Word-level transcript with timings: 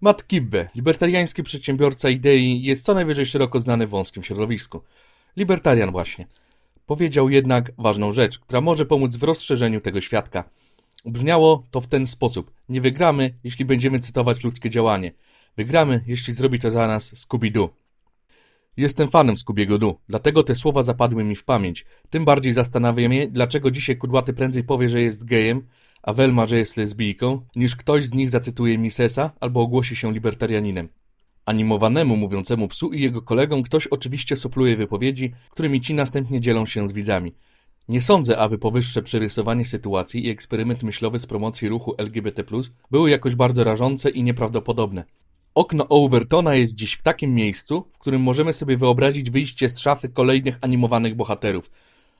Matt 0.00 0.26
Kibbe, 0.26 0.68
libertariański 0.74 1.42
przedsiębiorca 1.42 2.10
idei, 2.10 2.62
jest 2.62 2.84
co 2.84 2.94
najwyżej 2.94 3.26
szeroko 3.26 3.60
znany 3.60 3.86
w 3.86 3.90
wąskim 3.90 4.22
środowisku. 4.22 4.82
Libertarian 5.36 5.90
właśnie. 5.90 6.26
Powiedział 6.86 7.30
jednak 7.30 7.72
ważną 7.78 8.12
rzecz, 8.12 8.38
która 8.38 8.60
może 8.60 8.86
pomóc 8.86 9.16
w 9.16 9.22
rozszerzeniu 9.22 9.80
tego 9.80 10.00
świadka. 10.00 10.44
Brzmiało 11.04 11.66
to 11.70 11.80
w 11.80 11.86
ten 11.86 12.06
sposób. 12.06 12.50
Nie 12.68 12.80
wygramy, 12.80 13.34
jeśli 13.44 13.64
będziemy 13.64 13.98
cytować 13.98 14.44
ludzkie 14.44 14.70
działanie. 14.70 15.12
Wygramy, 15.56 16.04
jeśli 16.06 16.34
zrobi 16.34 16.58
to 16.58 16.70
za 16.70 16.86
nas 16.86 17.14
Scooby-Doo. 17.14 17.68
Jestem 18.76 19.10
fanem 19.10 19.36
Scoobiego 19.36 19.78
Doo, 19.78 20.00
dlatego 20.08 20.42
te 20.42 20.54
słowa 20.54 20.82
zapadły 20.82 21.24
mi 21.24 21.36
w 21.36 21.44
pamięć. 21.44 21.84
Tym 22.10 22.24
bardziej 22.24 22.52
zastanawia 22.52 23.08
mnie, 23.08 23.28
dlaczego 23.28 23.70
dzisiaj 23.70 23.96
Kudłaty 23.96 24.32
prędzej 24.32 24.64
powie, 24.64 24.88
że 24.88 25.00
jest 25.00 25.24
gejem, 25.24 25.66
a 26.08 26.12
Velma, 26.12 26.46
że 26.46 26.58
jest 26.58 26.76
lesbijką, 26.76 27.40
niż 27.56 27.76
ktoś 27.76 28.04
z 28.04 28.14
nich 28.14 28.30
zacytuje 28.30 28.78
Misesa 28.78 29.30
albo 29.40 29.60
ogłosi 29.60 29.96
się 29.96 30.12
libertarianinem. 30.12 30.88
Animowanemu 31.46 32.16
mówiącemu 32.16 32.68
psu 32.68 32.92
i 32.92 33.02
jego 33.02 33.22
kolegom 33.22 33.62
ktoś 33.62 33.86
oczywiście 33.86 34.36
supluje 34.36 34.76
wypowiedzi, 34.76 35.32
którymi 35.50 35.80
ci 35.80 35.94
następnie 35.94 36.40
dzielą 36.40 36.66
się 36.66 36.88
z 36.88 36.92
widzami. 36.92 37.32
Nie 37.88 38.00
sądzę, 38.00 38.38
aby 38.38 38.58
powyższe 38.58 39.02
przerysowanie 39.02 39.66
sytuacji 39.66 40.26
i 40.26 40.30
eksperyment 40.30 40.82
myślowy 40.82 41.18
z 41.18 41.26
promocji 41.26 41.68
ruchu 41.68 41.94
LGBT+, 41.98 42.44
były 42.90 43.10
jakoś 43.10 43.34
bardzo 43.34 43.64
rażące 43.64 44.10
i 44.10 44.22
nieprawdopodobne. 44.22 45.04
Okno 45.54 45.88
Overtona 45.88 46.54
jest 46.54 46.74
dziś 46.74 46.94
w 46.94 47.02
takim 47.02 47.34
miejscu, 47.34 47.84
w 47.92 47.98
którym 47.98 48.22
możemy 48.22 48.52
sobie 48.52 48.76
wyobrazić 48.76 49.30
wyjście 49.30 49.68
z 49.68 49.78
szafy 49.78 50.08
kolejnych 50.08 50.58
animowanych 50.60 51.14
bohaterów. 51.14 51.70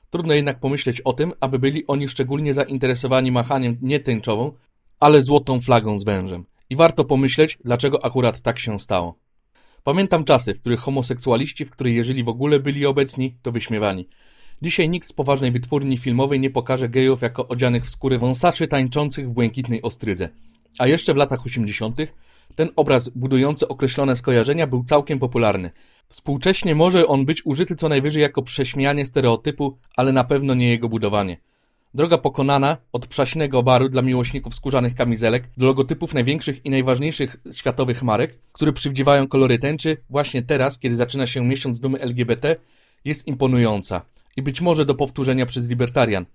Trudno 0.09 0.33
jednak 0.33 0.59
pomyśleć 0.59 1.01
o 1.01 1.13
tym, 1.13 1.33
aby 1.39 1.59
byli 1.59 1.87
oni 1.87 2.07
szczególnie 2.07 2.53
zainteresowani 2.53 3.31
machaniem 3.31 3.77
nie 3.81 3.99
tęczową, 3.99 4.51
ale 4.99 5.21
złotą 5.21 5.61
flagą 5.61 5.97
z 5.97 6.03
wężem. 6.03 6.45
I 6.69 6.75
warto 6.75 7.05
pomyśleć, 7.05 7.57
dlaczego 7.65 8.05
akurat 8.05 8.41
tak 8.41 8.59
się 8.59 8.79
stało. 8.79 9.19
Pamiętam 9.83 10.23
czasy, 10.23 10.53
w 10.53 10.59
których 10.59 10.79
homoseksualiści, 10.79 11.65
w 11.65 11.71
których 11.71 11.95
jeżeli 11.95 12.23
w 12.23 12.29
ogóle 12.29 12.59
byli 12.59 12.85
obecni, 12.85 13.37
to 13.41 13.51
wyśmiewani. 13.51 14.07
Dzisiaj 14.61 14.89
nikt 14.89 15.09
z 15.09 15.13
poważnej 15.13 15.51
wytwórni 15.51 15.97
filmowej 15.97 16.39
nie 16.39 16.49
pokaże 16.49 16.89
gejów 16.89 17.21
jako 17.21 17.47
odzianych 17.47 17.85
w 17.85 17.89
skóry 17.89 18.17
wąsaczy 18.17 18.67
tańczących 18.67 19.29
w 19.29 19.31
błękitnej 19.31 19.81
ostrydze. 19.81 20.29
A 20.79 20.87
jeszcze 20.87 21.13
w 21.13 21.17
latach 21.17 21.45
80. 21.45 21.97
ten 22.59 22.69
obraz 22.75 23.09
budujący 23.09 23.67
określone 23.67 24.15
skojarzenia 24.15 24.67
był 24.67 24.83
całkiem 24.83 25.19
popularny. 25.19 25.71
Współcześnie 26.07 26.75
może 26.75 27.07
on 27.07 27.25
być 27.25 27.45
użyty 27.45 27.75
co 27.75 27.89
najwyżej 27.89 28.21
jako 28.21 28.41
prześmianie 28.41 29.05
stereotypu, 29.05 29.77
ale 29.97 30.11
na 30.11 30.23
pewno 30.23 30.53
nie 30.53 30.69
jego 30.69 30.89
budowanie. 30.89 31.37
Droga 31.93 32.17
pokonana 32.17 32.77
od 32.93 33.07
przaśnego 33.07 33.63
baru 33.63 33.89
dla 33.89 34.01
miłośników 34.01 34.55
skórzanych 34.55 34.95
kamizelek 34.95 35.49
do 35.57 35.65
logotypów 35.65 36.13
największych 36.13 36.65
i 36.65 36.69
najważniejszych 36.69 37.37
światowych 37.51 38.03
marek, 38.03 38.39
które 38.51 38.73
przywdziewają 38.73 39.27
kolory 39.27 39.59
tęczy, 39.59 39.97
właśnie 40.09 40.41
teraz, 40.41 40.79
kiedy 40.79 40.95
zaczyna 40.95 41.27
się 41.27 41.45
miesiąc 41.45 41.79
dumy 41.79 41.99
LGBT, 41.99 42.55
jest 43.05 43.27
imponująca 43.27 44.01
i 44.37 44.41
być 44.41 44.61
może 44.61 44.85
do 44.85 44.95
powtórzenia 44.95 45.45
przez 45.45 45.67
libertarian. 45.67 46.25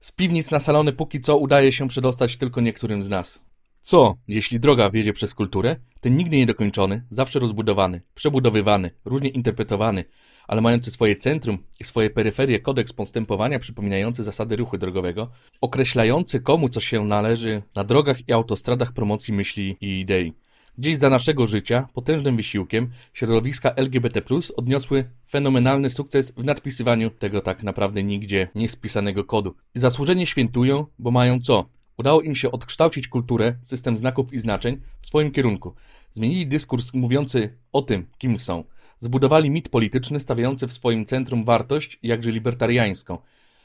Z 0.00 0.12
piwnic 0.12 0.50
na 0.50 0.60
salony 0.60 0.92
póki 0.92 1.20
co 1.20 1.36
udaje 1.36 1.72
się 1.72 1.88
przedostać 1.88 2.36
tylko 2.36 2.60
niektórym 2.60 3.02
z 3.02 3.08
nas. 3.08 3.49
Co, 3.80 4.16
jeśli 4.28 4.60
droga 4.60 4.90
wiedzie 4.90 5.12
przez 5.12 5.34
kulturę, 5.34 5.76
ten 6.00 6.16
nigdy 6.16 6.36
niedokończony, 6.36 7.04
zawsze 7.10 7.38
rozbudowany, 7.38 8.00
przebudowywany, 8.14 8.90
różnie 9.04 9.28
interpretowany, 9.28 10.04
ale 10.48 10.60
mający 10.60 10.90
swoje 10.90 11.16
centrum 11.16 11.58
i 11.80 11.84
swoje 11.84 12.10
peryferie 12.10 12.60
kodeks 12.60 12.92
postępowania 12.92 13.58
przypominający 13.58 14.22
zasady 14.22 14.56
ruchu 14.56 14.78
drogowego, 14.78 15.30
określający 15.60 16.40
komu 16.40 16.68
co 16.68 16.80
się 16.80 17.04
należy 17.04 17.62
na 17.74 17.84
drogach 17.84 18.28
i 18.28 18.32
autostradach 18.32 18.92
promocji 18.92 19.34
myśli 19.34 19.76
i 19.80 20.00
idei. 20.00 20.32
Gdzieś 20.78 20.96
za 20.96 21.10
naszego 21.10 21.46
życia, 21.46 21.88
potężnym 21.94 22.36
wysiłkiem, 22.36 22.90
środowiska 23.12 23.70
LGBT 23.70 24.22
odniosły 24.56 25.10
fenomenalny 25.28 25.90
sukces 25.90 26.32
w 26.36 26.44
nadpisywaniu 26.44 27.10
tego 27.10 27.40
tak 27.40 27.62
naprawdę 27.62 28.02
nigdzie 28.02 28.48
nie 28.54 28.68
spisanego 28.68 29.24
kodu. 29.24 29.54
I 29.74 29.80
zasłużenie 29.80 30.26
świętują, 30.26 30.86
bo 30.98 31.10
mają 31.10 31.38
co? 31.38 31.79
Udało 32.00 32.20
im 32.20 32.34
się 32.34 32.52
odkształcić 32.52 33.08
kulturę, 33.08 33.54
system 33.62 33.96
znaków 33.96 34.32
i 34.32 34.38
znaczeń 34.38 34.80
w 35.00 35.06
swoim 35.06 35.32
kierunku. 35.32 35.74
Zmienili 36.12 36.46
dyskurs 36.46 36.94
mówiący 36.94 37.58
o 37.72 37.82
tym, 37.82 38.06
kim 38.18 38.36
są. 38.36 38.64
Zbudowali 38.98 39.50
mit 39.50 39.68
polityczny 39.68 40.20
stawiający 40.20 40.66
w 40.66 40.72
swoim 40.72 41.04
centrum 41.04 41.44
wartość, 41.44 41.98
jakże 42.02 42.30
libertariańską 42.30 43.18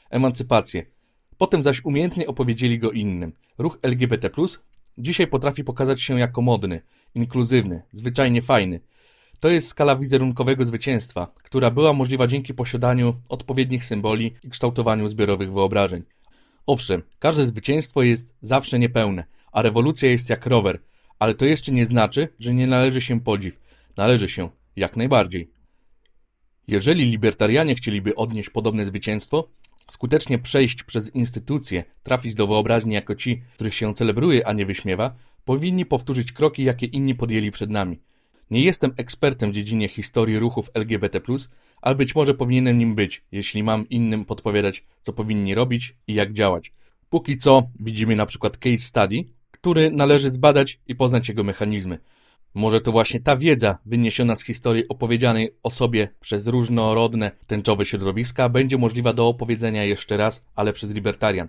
emancypację. 0.10 0.86
Potem 1.38 1.62
zaś 1.62 1.86
umiejętnie 1.86 2.28
opowiedzieli 2.28 2.80
go 2.80 2.92
innym. 2.92 3.34
Ruch 3.58 3.80
LGBT 3.82 4.30
dzisiaj 4.98 5.28
potrafi 5.28 5.64
pokazać 5.64 6.02
się 6.02 6.20
jako 6.20 6.42
modny, 6.42 6.82
inkluzywny, 7.16 7.82
zwyczajnie 7.92 8.42
fajny. 8.42 8.80
To 9.40 9.50
jest 9.50 9.68
skala 9.68 9.96
wizerunkowego 9.96 10.66
zwycięstwa, 10.66 11.34
która 11.44 11.72
była 11.72 11.94
możliwa 11.94 12.28
dzięki 12.28 12.54
posiadaniu 12.54 13.16
odpowiednich 13.30 13.86
symboli 13.86 14.36
i 14.44 14.50
kształtowaniu 14.50 15.08
zbiorowych 15.08 15.54
wyobrażeń. 15.54 16.04
Owszem, 16.68 17.04
każde 17.20 17.46
zwycięstwo 17.46 18.04
jest 18.04 18.36
zawsze 18.42 18.80
niepełne, 18.80 19.24
a 19.52 19.62
rewolucja 19.62 20.10
jest 20.10 20.30
jak 20.30 20.46
rower, 20.46 20.80
ale 21.20 21.34
to 21.34 21.46
jeszcze 21.46 21.72
nie 21.72 21.86
znaczy, 21.86 22.28
że 22.40 22.54
nie 22.54 22.68
należy 22.68 23.02
się 23.02 23.22
podziw. 23.22 23.60
Należy 23.98 24.30
się, 24.30 24.50
jak 24.76 24.98
najbardziej. 24.98 25.52
Jeżeli 26.68 27.06
libertarianie 27.06 27.76
chcieliby 27.76 28.16
odnieść 28.16 28.50
podobne 28.50 28.86
zwycięstwo, 28.86 29.50
skutecznie 29.92 30.40
przejść 30.40 30.84
przez 30.84 31.16
instytucje, 31.16 31.84
trafić 32.04 32.34
do 32.34 32.48
wyobraźni 32.48 32.94
jako 32.94 33.16
ci, 33.16 33.42
których 33.54 33.76
się 33.76 33.94
celebruje, 33.94 34.48
a 34.48 34.54
nie 34.54 34.66
wyśmiewa, 34.66 35.16
powinni 35.46 35.86
powtórzyć 35.86 36.32
kroki, 36.32 36.64
jakie 36.64 36.86
inni 36.86 37.16
podjęli 37.16 37.52
przed 37.52 37.70
nami. 37.70 38.00
Nie 38.52 38.62
jestem 38.62 38.94
ekspertem 38.98 39.52
w 39.52 39.54
dziedzinie 39.54 39.88
historii 39.88 40.40
ruchów 40.40 40.72
LGBT, 40.74 41.22
ale 41.82 41.96
być 41.96 42.16
może 42.16 42.34
powinienem 42.34 42.78
nim 42.78 42.96
być, 42.96 43.24
jeśli 43.32 43.64
mam 43.64 43.90
innym 43.90 44.26
podpowiadać, 44.26 44.84
co 45.02 45.14
powinni 45.14 45.56
robić 45.56 45.96
i 46.08 46.14
jak 46.14 46.34
działać. 46.34 46.74
Póki 47.10 47.38
co 47.38 47.70
widzimy 47.80 48.16
na 48.16 48.26
przykład 48.26 48.58
case 48.58 48.78
study, 48.78 49.24
który 49.52 49.92
należy 49.92 50.30
zbadać 50.30 50.80
i 50.88 50.96
poznać 50.96 51.30
jego 51.30 51.44
mechanizmy. 51.44 52.00
Może 52.54 52.82
to 52.82 52.92
właśnie 52.92 53.20
ta 53.20 53.38
wiedza 53.38 53.78
wyniesiona 53.86 54.36
z 54.36 54.44
historii 54.44 54.88
opowiedzianej 54.88 55.52
o 55.64 55.70
sobie 55.70 56.08
przez 56.20 56.48
różnorodne 56.48 57.32
tęczowe 57.48 57.86
środowiska 57.86 58.50
będzie 58.50 58.78
możliwa 58.78 59.14
do 59.14 59.28
opowiedzenia 59.28 59.84
jeszcze 59.84 60.18
raz, 60.18 60.46
ale 60.56 60.74
przez 60.74 60.94
libertarian. 60.94 61.48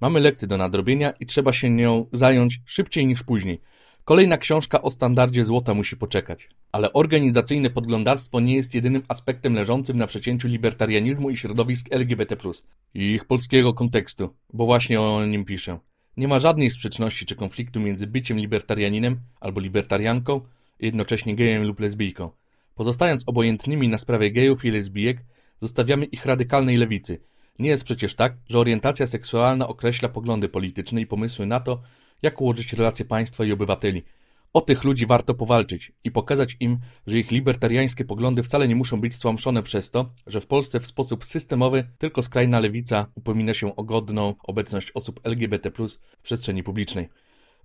Mamy 0.00 0.20
lekcję 0.20 0.48
do 0.48 0.56
nadrobienia 0.56 1.10
i 1.20 1.26
trzeba 1.26 1.52
się 1.52 1.70
nią 1.70 2.06
zająć 2.12 2.60
szybciej 2.64 3.06
niż 3.06 3.22
później. 3.22 3.60
Kolejna 4.04 4.38
książka 4.38 4.82
o 4.82 4.90
standardzie 4.90 5.44
złota 5.44 5.74
musi 5.74 5.96
poczekać. 5.96 6.48
Ale 6.72 6.92
organizacyjne 6.92 7.70
podglądarstwo 7.70 8.40
nie 8.40 8.56
jest 8.56 8.74
jedynym 8.74 9.02
aspektem 9.08 9.54
leżącym 9.54 9.96
na 9.96 10.06
przecięciu 10.06 10.48
libertarianizmu 10.48 11.30
i 11.30 11.36
środowisk 11.36 11.86
LGBT+. 11.90 12.36
I 12.94 13.00
ich 13.00 13.24
polskiego 13.24 13.74
kontekstu, 13.74 14.34
bo 14.52 14.66
właśnie 14.66 15.00
o 15.00 15.26
nim 15.26 15.44
piszę. 15.44 15.78
Nie 16.16 16.28
ma 16.28 16.38
żadnej 16.38 16.70
sprzeczności 16.70 17.26
czy 17.26 17.36
konfliktu 17.36 17.80
między 17.80 18.06
byciem 18.06 18.38
libertarianinem 18.38 19.20
albo 19.40 19.60
libertarianką, 19.60 20.40
jednocześnie 20.80 21.34
gejem 21.34 21.66
lub 21.66 21.80
lesbijką. 21.80 22.30
Pozostając 22.74 23.22
obojętnymi 23.26 23.88
na 23.88 23.98
sprawie 23.98 24.30
gejów 24.30 24.64
i 24.64 24.70
lesbijek, 24.70 25.24
zostawiamy 25.60 26.04
ich 26.04 26.26
radykalnej 26.26 26.76
lewicy. 26.76 27.20
Nie 27.58 27.70
jest 27.70 27.84
przecież 27.84 28.14
tak, 28.14 28.36
że 28.48 28.58
orientacja 28.58 29.06
seksualna 29.06 29.68
określa 29.68 30.08
poglądy 30.08 30.48
polityczne 30.48 31.00
i 31.00 31.06
pomysły 31.06 31.46
na 31.46 31.60
to, 31.60 31.82
jak 32.22 32.40
ułożyć 32.40 32.72
relacje 32.72 33.04
państwa 33.04 33.44
i 33.44 33.52
obywateli. 33.52 34.02
O 34.52 34.60
tych 34.60 34.84
ludzi 34.84 35.06
warto 35.06 35.34
powalczyć 35.34 35.92
i 36.04 36.10
pokazać 36.10 36.56
im, 36.60 36.78
że 37.06 37.18
ich 37.18 37.30
libertariańskie 37.30 38.04
poglądy 38.04 38.42
wcale 38.42 38.68
nie 38.68 38.76
muszą 38.76 39.00
być 39.00 39.14
stłamszone 39.14 39.62
przez 39.62 39.90
to, 39.90 40.12
że 40.26 40.40
w 40.40 40.46
Polsce 40.46 40.80
w 40.80 40.86
sposób 40.86 41.24
systemowy 41.24 41.84
tylko 41.98 42.22
skrajna 42.22 42.60
lewica 42.60 43.06
upomina 43.14 43.54
się 43.54 43.76
o 43.76 43.84
godną 43.84 44.34
obecność 44.44 44.90
osób 44.94 45.20
LGBT 45.24 45.70
w 45.70 46.22
przestrzeni 46.22 46.62
publicznej. 46.62 47.08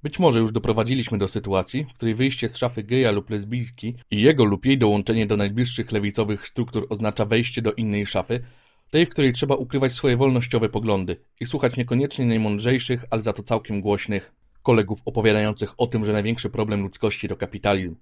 Być 0.04 0.20
może 0.20 0.40
już 0.40 0.52
doprowadziliśmy 0.52 1.18
do 1.18 1.28
sytuacji, 1.28 1.86
w 1.86 1.94
której 1.94 2.16
wyjście 2.16 2.50
z 2.50 2.58
szafy 2.58 2.84
geja 2.84 3.12
lub 3.12 3.30
lesbijki 3.30 3.96
i 4.12 4.22
jego 4.22 4.46
lub 4.46 4.66
jej 4.66 4.78
dołączenie 4.78 5.28
do 5.28 5.38
najbliższych 5.38 5.92
lewicowych 5.92 6.48
struktur 6.48 6.88
oznacza 6.90 7.26
wejście 7.26 7.62
do 7.62 7.74
innej 7.74 8.06
szafy, 8.06 8.44
tej, 8.90 9.06
w 9.06 9.10
której 9.10 9.34
trzeba 9.34 9.56
ukrywać 9.56 9.92
swoje 9.92 10.18
wolnościowe 10.18 10.70
poglądy 10.70 11.18
i 11.40 11.46
słuchać 11.46 11.78
niekoniecznie 11.78 12.26
najmądrzejszych, 12.26 13.06
ale 13.10 13.22
za 13.22 13.34
to 13.34 13.44
całkiem 13.44 13.82
głośnych 13.82 14.32
kolegów 14.68 15.02
opowiadających 15.06 15.74
o 15.78 15.88
tym, 15.88 16.06
że 16.06 16.14
największy 16.14 16.50
problem 16.50 16.82
ludzkości 16.82 17.28
to 17.28 17.36
kapitalizm. 17.38 17.96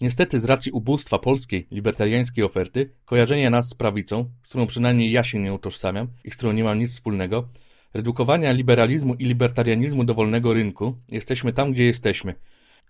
Niestety 0.00 0.38
z 0.40 0.44
racji 0.44 0.72
ubóstwa 0.72 1.18
polskiej, 1.18 1.66
libertariańskiej 1.70 2.44
oferty, 2.44 2.90
kojarzenia 3.04 3.50
nas 3.50 3.68
z 3.68 3.74
prawicą, 3.74 4.30
z 4.42 4.48
którą 4.48 4.66
przynajmniej 4.66 5.12
ja 5.12 5.24
się 5.24 5.38
nie 5.38 5.52
utożsamiam 5.52 6.08
i 6.24 6.30
z 6.30 6.36
którą 6.36 6.52
nie 6.52 6.64
mam 6.64 6.78
nic 6.78 6.90
wspólnego, 6.90 7.48
redukowania 7.94 8.52
liberalizmu 8.52 9.14
i 9.14 9.24
libertarianizmu 9.24 10.04
do 10.04 10.14
wolnego 10.14 10.54
rynku, 10.54 10.96
jesteśmy 11.08 11.52
tam, 11.52 11.72
gdzie 11.72 11.84
jesteśmy. 11.84 12.34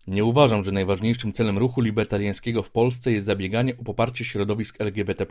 Nie 0.07 0.25
uważam, 0.25 0.65
że 0.65 0.73
najważniejszym 0.73 1.33
celem 1.33 1.59
ruchu 1.59 1.81
libertariańskiego 1.81 2.63
w 2.63 2.71
Polsce 2.71 3.13
jest 3.13 3.27
zabieganie 3.27 3.77
o 3.79 3.85
poparcie 3.85 4.25
środowisk 4.25 4.81
LGBT+. 4.81 5.27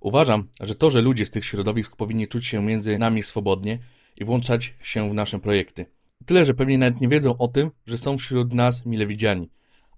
Uważam, 0.00 0.48
że 0.60 0.74
to, 0.74 0.90
że 0.90 1.02
ludzie 1.02 1.26
z 1.26 1.30
tych 1.30 1.44
środowisk 1.44 1.96
powinni 1.96 2.28
czuć 2.28 2.46
się 2.46 2.62
między 2.62 2.98
nami 2.98 3.22
swobodnie 3.22 3.78
i 4.16 4.24
włączać 4.24 4.74
się 4.82 5.10
w 5.10 5.14
nasze 5.14 5.38
projekty– 5.38 5.86
Tyle, 6.30 6.44
że 6.44 6.54
pewnie 6.54 6.78
nawet 6.78 7.00
nie 7.00 7.08
wiedzą 7.08 7.38
o 7.38 7.48
tym, 7.48 7.70
że 7.86 7.98
są 7.98 8.18
wśród 8.18 8.54
nas 8.54 8.86
mile 8.86 9.06
widziani. 9.06 9.50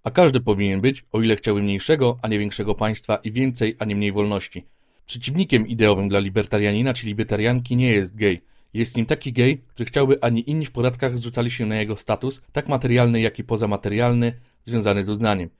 A 0.04 0.10
każdy 0.10 0.40
powinien 0.40 0.80
być, 0.80 1.02
o 1.12 1.22
ile 1.22 1.36
chciałby 1.36 1.62
mniejszego, 1.62 2.18
a 2.22 2.28
nie 2.28 2.38
większego 2.38 2.74
państwa 2.74 3.16
i 3.16 3.32
więcej, 3.32 3.76
a 3.78 3.84
nie 3.84 3.96
mniej 3.96 4.12
wolności. 4.12 4.62
Przeciwnikiem 5.06 5.66
ideowym 5.66 6.08
dla 6.08 6.18
libertarianina 6.18 6.94
czy 6.94 7.06
libertarianki 7.06 7.76
nie 7.76 7.92
jest 7.92 8.16
gej. 8.16 8.42
Jest 8.74 8.96
nim 8.96 9.06
taki 9.06 9.32
gej, 9.32 9.58
który 9.58 9.86
chciałby, 9.86 10.22
ani 10.22 10.50
inni 10.50 10.66
w 10.66 10.72
podatkach 10.72 11.18
zrzucali 11.18 11.50
się 11.50 11.66
na 11.66 11.76
jego 11.76 11.96
status, 11.96 12.42
tak 12.52 12.68
materialny, 12.68 13.20
jak 13.20 13.38
i 13.38 13.44
pozamaterialny, 13.44 14.32
związany 14.64 15.04
z 15.04 15.08
uznaniem. 15.08 15.50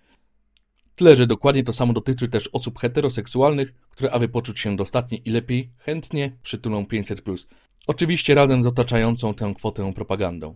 Tyle, 0.95 1.17
że 1.17 1.27
dokładnie 1.27 1.65
to 1.65 1.73
samo 1.73 1.93
dotyczy 1.93 2.29
też 2.29 2.49
osób 2.53 2.79
heteroseksualnych, 2.79 3.75
które 3.91 4.11
aby 4.11 4.29
poczuć 4.29 4.61
się 4.61 4.77
dostatnie 4.77 5.19
i 5.19 5.31
lepiej, 5.31 5.71
chętnie 5.79 6.33
przytulą 6.43 6.83
500+. 6.85 7.47
Oczywiście 7.87 8.35
razem 8.35 8.63
z 8.63 8.67
otaczającą 8.67 9.35
tę 9.35 9.55
kwotę 9.57 9.93
propagandą. 9.93 10.55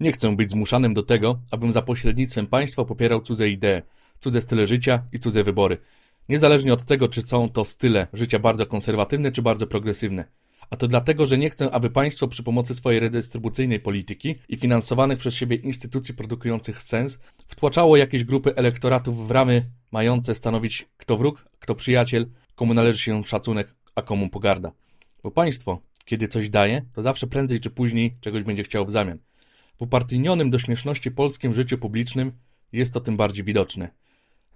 Nie 0.00 0.12
chcę 0.12 0.36
być 0.36 0.50
zmuszanym 0.50 0.94
do 0.94 1.02
tego, 1.02 1.40
abym 1.50 1.72
za 1.72 1.82
pośrednictwem 1.82 2.46
państwa 2.46 2.84
popierał 2.84 3.20
cudze 3.20 3.48
idee, 3.48 3.82
cudze 4.18 4.40
style 4.40 4.66
życia 4.66 5.02
i 5.12 5.18
cudze 5.18 5.44
wybory. 5.44 5.78
Niezależnie 6.28 6.72
od 6.72 6.84
tego, 6.84 7.08
czy 7.08 7.22
są 7.22 7.48
to 7.48 7.64
style 7.64 8.06
życia 8.12 8.38
bardzo 8.38 8.66
konserwatywne 8.66 9.32
czy 9.32 9.42
bardzo 9.42 9.66
progresywne. 9.66 10.24
A 10.70 10.76
to 10.76 10.88
dlatego, 10.88 11.26
że 11.26 11.38
nie 11.38 11.50
chcę, 11.50 11.70
aby 11.70 11.90
państwo 11.90 12.28
przy 12.28 12.42
pomocy 12.42 12.74
swojej 12.74 13.00
redystrybucyjnej 13.00 13.80
polityki 13.80 14.34
i 14.48 14.56
finansowanych 14.56 15.18
przez 15.18 15.34
siebie 15.34 15.56
instytucji 15.56 16.14
produkujących 16.14 16.82
sens 16.82 17.18
wtłaczało 17.46 17.96
jakieś 17.96 18.24
grupy 18.24 18.56
elektoratów 18.56 19.28
w 19.28 19.30
ramy 19.30 19.70
mające 19.90 20.34
stanowić 20.34 20.88
kto 20.96 21.16
wróg, 21.16 21.48
kto 21.58 21.74
przyjaciel, 21.74 22.26
komu 22.54 22.74
należy 22.74 22.98
się 22.98 23.24
szacunek, 23.24 23.74
a 23.94 24.02
komu 24.02 24.28
pogarda. 24.28 24.72
Bo 25.22 25.30
państwo, 25.30 25.89
kiedy 26.10 26.28
coś 26.28 26.50
daje, 26.50 26.82
to 26.92 27.02
zawsze 27.02 27.26
prędzej 27.26 27.60
czy 27.60 27.70
później 27.70 28.16
czegoś 28.20 28.42
będzie 28.42 28.62
chciało 28.62 28.86
w 28.86 28.90
zamian. 28.90 29.18
W 29.78 29.82
upartyjnionym 29.82 30.50
do 30.50 30.58
śmieszności 30.58 31.10
polskim 31.10 31.52
życiu 31.52 31.78
publicznym 31.78 32.32
jest 32.72 32.94
to 32.94 33.00
tym 33.00 33.16
bardziej 33.16 33.44
widoczne. 33.44 33.90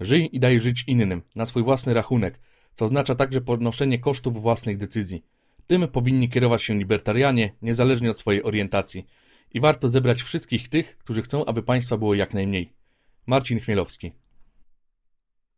Żyj 0.00 0.28
i 0.32 0.40
daj 0.40 0.60
żyć 0.60 0.84
innym, 0.86 1.22
na 1.34 1.46
swój 1.46 1.62
własny 1.62 1.94
rachunek, 1.94 2.40
co 2.74 2.84
oznacza 2.84 3.14
także 3.14 3.40
podnoszenie 3.40 3.98
kosztów 3.98 4.42
własnych 4.42 4.78
decyzji. 4.78 5.24
Tym 5.66 5.88
powinni 5.88 6.28
kierować 6.28 6.62
się 6.62 6.78
libertarianie, 6.78 7.52
niezależnie 7.62 8.10
od 8.10 8.18
swojej 8.18 8.42
orientacji. 8.42 9.06
I 9.52 9.60
warto 9.60 9.88
zebrać 9.88 10.22
wszystkich 10.22 10.68
tych, 10.68 10.98
którzy 10.98 11.22
chcą, 11.22 11.44
aby 11.44 11.62
państwa 11.62 11.96
było 11.96 12.14
jak 12.14 12.34
najmniej. 12.34 12.72
Marcin 13.26 13.60
Chmielowski 13.60 14.12